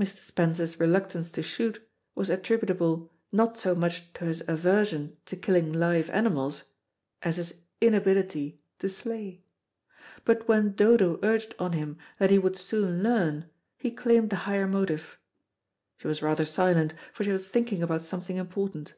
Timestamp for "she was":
15.98-16.22, 17.24-17.46